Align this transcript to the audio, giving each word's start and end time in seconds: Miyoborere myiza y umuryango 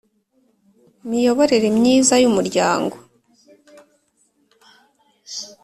Miyoborere 1.07 1.67
myiza 1.77 2.13
y 2.23 2.27
umuryango 2.29 2.95